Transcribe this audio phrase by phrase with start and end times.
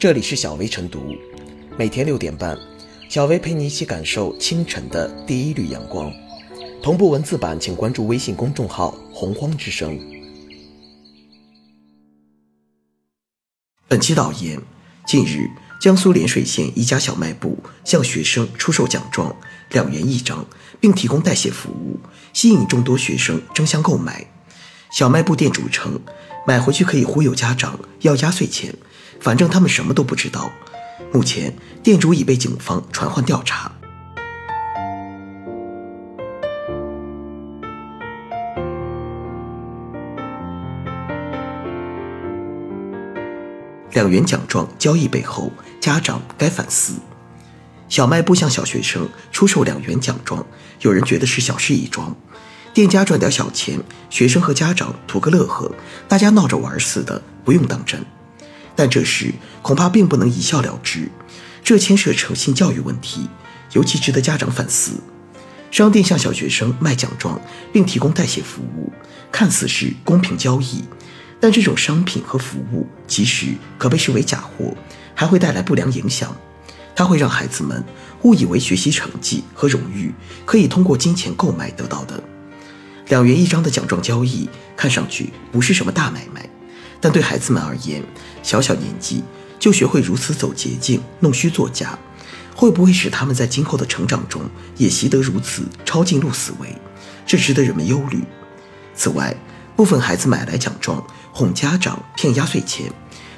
[0.00, 1.14] 这里是小薇晨读，
[1.76, 2.58] 每天六点半，
[3.10, 6.10] 小薇陪你一起感受清晨的第一缕阳光。
[6.82, 10.00] 同步文字版，请关注微信公众号“洪荒之声”。
[13.86, 14.58] 本期导言：
[15.06, 19.36] 近日，江苏涟水县一家小卖部向学生出售奖状，
[19.72, 20.46] 两元一张，
[20.80, 22.00] 并提供代写服务，
[22.32, 24.26] 吸引众多学生争相购买。
[24.90, 26.00] 小卖部店主称，
[26.46, 28.74] 买回去可以忽悠家长要压岁钱，
[29.20, 30.50] 反正他们什么都不知道。
[31.12, 33.70] 目前，店主已被警方传唤调查。
[43.92, 46.94] 两元奖状交易背后，家长该反思。
[47.88, 50.46] 小卖部向小学生出售两元奖状，
[50.80, 52.16] 有人觉得是小事一桩。
[52.72, 55.70] 店家赚点小钱，学生和家长图个乐呵，
[56.06, 58.00] 大家闹着玩似的，不用当真。
[58.74, 61.10] 但这事恐怕并不能一笑了之，
[61.62, 63.28] 这牵涉诚信教育问题，
[63.72, 64.92] 尤其值得家长反思。
[65.70, 67.40] 商店向小学生卖奖状，
[67.72, 68.92] 并提供代写服务，
[69.30, 70.82] 看似是公平交易，
[71.38, 74.74] 但这种商品和服务其实可被视为假货，
[75.14, 76.36] 还会带来不良影响。
[76.96, 77.82] 它会让孩子们
[78.22, 80.12] 误以为学习成绩和荣誉
[80.44, 82.20] 可以通过金钱购买得到的。
[83.06, 86.49] 两元一张的奖状交易看上去不是什么大买卖，
[87.00, 88.02] 但对孩子们而言，
[88.42, 89.22] 小小年纪
[89.58, 91.98] 就学会如此走捷径、弄虚作假，
[92.54, 94.42] 会不会使他们在今后的成长中
[94.76, 96.76] 也习得如此抄近路思维？
[97.26, 98.22] 这值得人们忧虑。
[98.94, 99.34] 此外，
[99.76, 102.92] 部分孩子买来奖状哄家长骗压岁钱，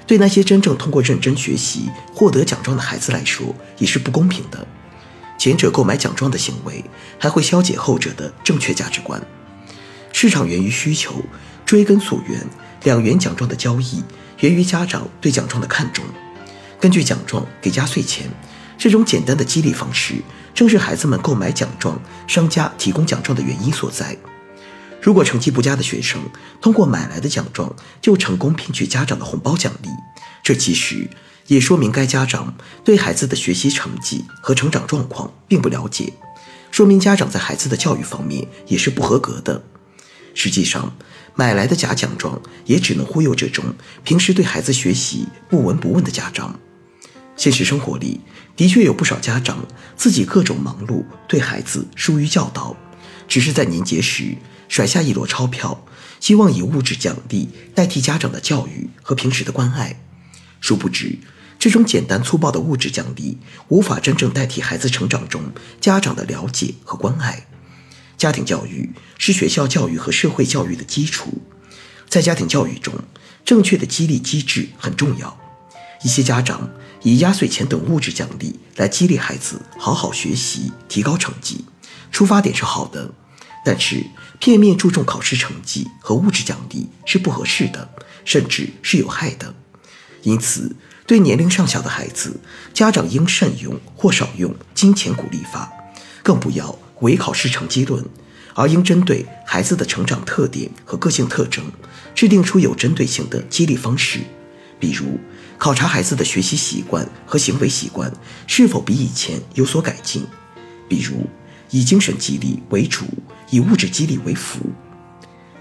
[0.07, 4.67] 对那些真正通过认真学习获得奖状的孩子来说也是不公平的。
[5.39, 6.85] 前者购买奖状的行为，
[7.19, 9.21] 还会消解后者的正确价值观。
[10.13, 11.23] 市场源于需求，
[11.65, 12.45] 追根溯源，
[12.83, 14.03] 两元奖状的交易
[14.41, 16.05] 源于家长对奖状的看重。
[16.81, 18.29] 根据奖状给压岁钱，
[18.77, 20.17] 这种简单的激励方式，
[20.53, 24.17] 正是孩子们购买奖状、商家提供奖状的原因所在。
[25.01, 26.21] 如果成绩不佳的学生
[26.61, 29.89] 通过买来的奖状就成功骗取家长的红包奖励，
[30.43, 31.09] 这其实
[31.49, 32.55] 也说明该家长
[32.85, 36.13] 对孩子的学习成绩和成长状况并不了解，
[36.71, 39.65] 说明家长在孩子的教育方面也是不合格的。
[40.35, 40.97] 实际上，
[41.35, 43.65] 买来的假奖状也只能忽悠这种
[44.05, 46.59] 平时对孩子学习不闻不问的家长。
[47.37, 48.21] 现实生活里，
[48.55, 49.67] 的确有不少家长
[49.97, 52.77] 自己各种忙碌，对孩子疏于教导，
[53.27, 54.37] 只是在年节时
[54.69, 55.85] 甩下一摞钞票，
[56.21, 59.99] 希望以物质奖励代替家长的教育和平时的关爱。
[60.61, 61.19] 殊不知，
[61.59, 63.39] 这种简单粗暴的物质奖励
[63.69, 65.43] 无法真正代替孩子成长中
[65.81, 67.47] 家长的了解和关爱。
[68.23, 68.89] 家庭教育
[69.19, 71.43] 是学校教育和社会教育的基础，
[72.09, 72.95] 在家庭教育中，
[73.45, 75.37] 正确的激励机制很重要。
[76.05, 76.71] 一些家长
[77.03, 81.65] 以压岁钱等物质奖励来激励孩子好好学习、提高成绩，
[82.13, 83.11] 出发点是好的，
[83.65, 84.07] 但是
[84.39, 87.91] 片面注重考试成绩和物质奖励是不合适的，
[88.25, 89.53] 甚至是有害的。
[90.23, 90.77] 因此，
[91.09, 92.41] 对年龄尚小的孩子，
[92.73, 95.73] 家长应慎用或少用金钱鼓励法，
[96.23, 96.79] 更不要。
[97.03, 98.05] 唯考试成绩论，
[98.55, 101.65] 而应针对孩子的成长特点和个性特征，
[102.15, 104.21] 制定出有针对性的激励方式。
[104.81, 105.21] 比如，
[105.59, 108.13] 考察孩子的学习习惯和行为习惯
[108.49, 110.23] 是否比以前有所改进；
[110.89, 111.29] 比如，
[111.71, 113.05] 以精神激励为主，
[113.51, 114.59] 以物质激励为辅。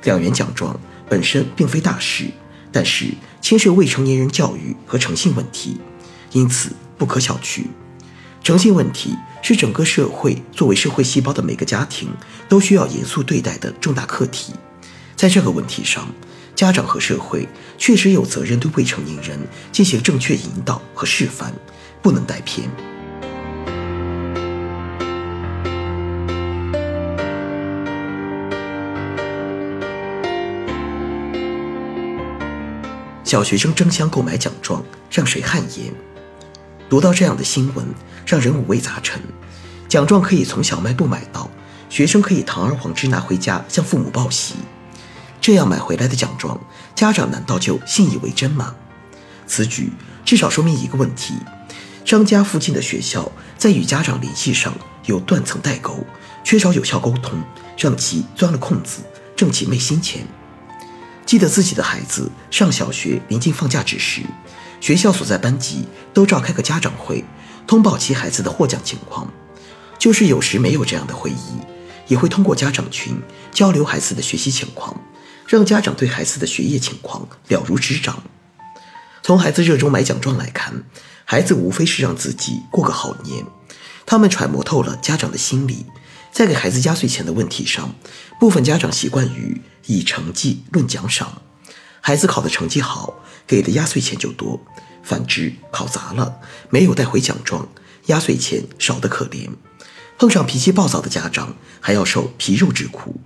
[0.03, 2.25] 两元奖状本身并非大事，
[2.71, 3.05] 但是
[3.41, 5.79] 牵涉未成年人教育和诚信问题，
[6.31, 7.65] 因此不可小觑。
[8.43, 12.09] 诚信问题是整个社会作为社会细胞的每个家庭
[12.47, 14.53] 都需要严肃对待的重大课题。
[15.15, 16.07] 在这个问题上，
[16.55, 17.47] 家长和社会
[17.77, 19.39] 确实有责任对未成年人
[19.71, 21.53] 进行正确引导和示范，
[22.01, 22.69] 不能带偏。
[33.23, 36.10] 小学生争相购买奖状，让谁汗颜？
[36.91, 37.85] 读到这样的新闻，
[38.25, 39.21] 让人五味杂陈。
[39.87, 41.49] 奖状可以从小卖部买到，
[41.89, 44.55] 学生可以堂而皇之拿回家向父母报喜。
[45.39, 46.59] 这样买回来的奖状，
[46.93, 48.75] 家长难道就信以为真吗？
[49.47, 49.89] 此举
[50.25, 51.35] 至少说明一个问题：
[52.03, 54.73] 商家附近的学校在与家长联系上
[55.05, 56.05] 有断层代沟，
[56.43, 57.41] 缺少有效沟通，
[57.77, 59.01] 让其钻了空子，
[59.37, 60.27] 挣其昧心钱。
[61.25, 64.23] 记得自己的孩子上小学临近放假之时。
[64.81, 67.23] 学校所在班级都召开个家长会，
[67.65, 69.31] 通报其孩子的获奖情况。
[69.99, 71.59] 就是有时没有这样的会议，
[72.07, 74.99] 也会通过家长群交流孩子的学习情况，
[75.47, 78.23] 让家长对孩子的学业情况了如指掌。
[79.21, 80.83] 从孩子热衷买奖状来看，
[81.23, 83.45] 孩子无非是让自己过个好年。
[84.07, 85.85] 他们揣摩透了家长的心理，
[86.31, 87.93] 在给孩子压岁钱的问题上，
[88.39, 91.43] 部分家长习惯于以成绩论奖赏。
[92.01, 93.13] 孩子考的成绩好，
[93.47, 94.59] 给的压岁钱就多；
[95.03, 96.39] 反之，考砸了，
[96.69, 97.69] 没有带回奖状，
[98.07, 99.47] 压岁钱少得可怜。
[100.17, 103.21] 碰上脾气暴躁的家长，还要受皮肉之苦。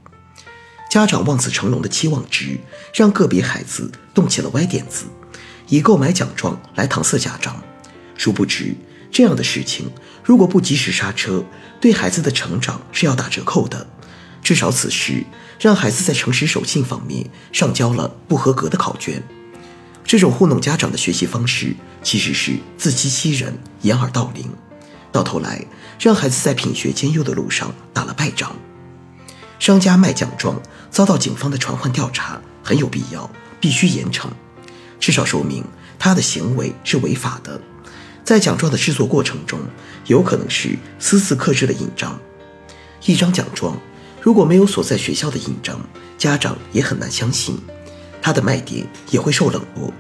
[0.90, 2.60] 家长望子成龙的期望值，
[2.94, 5.06] 让个别孩子动起了歪点子，
[5.68, 7.62] 以购买奖状来搪塞家长。
[8.18, 8.76] 殊不知，
[9.12, 9.92] 这样的事情
[10.24, 11.44] 如果不及时刹车，
[11.82, 13.88] 对孩子的成长是要打折扣的。
[14.46, 15.24] 至少此时，
[15.60, 19.24] 让孩子在诚实守信方面上交了不合格的考卷。
[20.04, 24.48] 这种糊弄家长的学习方式，其实是自欺欺人、掩耳盗铃，
[25.12, 25.66] 到头来
[26.00, 28.56] 让孩子在品学兼优的路上打了败仗。
[29.58, 30.62] 商家卖奖状
[30.92, 33.28] 遭到警方的传唤调查，很有必要，
[33.60, 34.28] 必须严惩，
[35.00, 35.64] 至少说明
[35.98, 37.60] 他的行为是违法的。
[38.24, 39.60] 在奖状的制作过程中，
[40.06, 42.20] 有可能是私自刻制的印章。
[43.08, 43.80] 一张奖状
[44.26, 45.80] 如果没有所在学校的印章，
[46.18, 47.56] 家长也很难相信，
[48.24, 49.94] 它的卖点也会受冷落。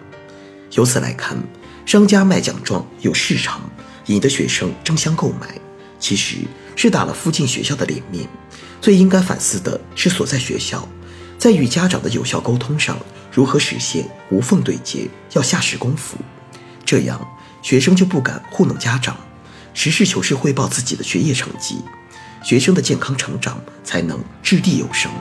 [0.71, 1.37] 由此来看，
[1.85, 3.61] 商家卖奖状有市场，
[4.07, 5.61] 引得学生争相购买，
[5.99, 6.37] 其实
[6.75, 8.27] 是打了附近学校的脸面。
[8.81, 10.89] 最应该反思的是所在学校，
[11.37, 12.97] 在与家长的有效沟通上，
[13.31, 16.17] 如何实现无缝对接，要下实功夫，
[16.83, 17.23] 这样。
[17.61, 19.15] 学生就不敢糊弄家长，
[19.75, 21.77] 实事求是汇报自己的学业成绩，
[22.45, 25.11] 学生的健康成长才能掷地有声。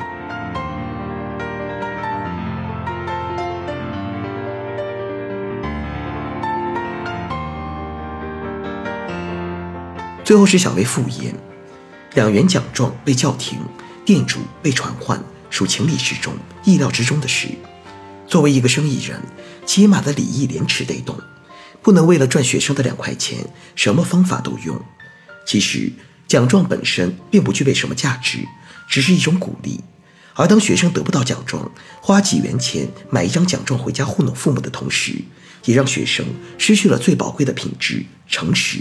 [10.23, 11.35] 最后是小薇复言，
[12.13, 13.59] 两元奖状被叫停，
[14.05, 15.19] 店主被传唤，
[15.49, 17.49] 属情理之中、意料之中的事。
[18.27, 19.19] 作为一个生意人，
[19.65, 21.19] 起码的礼义廉耻得懂。
[21.81, 23.39] 不能为了赚学生的两块钱，
[23.75, 24.79] 什么方法都用。
[25.47, 25.91] 其实
[26.27, 28.39] 奖状本身并不具备什么价值，
[28.89, 29.81] 只是一种鼓励。
[30.35, 35.15] 而当学生得不到奖状，花几元钱买一张奖状回家糊弄父母的同时，
[35.65, 36.27] 也让学生
[36.59, 38.81] 失去了最宝贵的品质——诚实。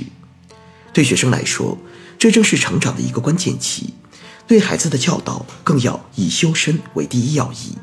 [0.91, 1.77] 对学生来说，
[2.17, 3.93] 这正是成长的一个关键期。
[4.47, 7.77] 对孩子的教导，更要以修身为第一要义。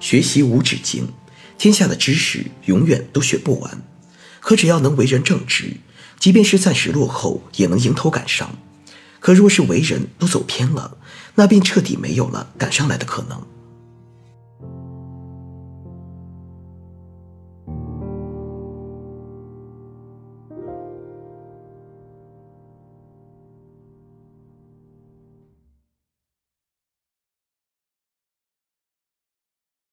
[0.00, 1.12] 学习无止境，
[1.56, 3.82] 天下的知识永远都学不完。
[4.40, 5.76] 可只要能为人正直，
[6.18, 8.58] 即便是暂时落后，也能迎头赶上。
[9.20, 10.96] 可若是为人都走偏了，
[11.34, 13.42] 那便彻底没有了赶上来的可能。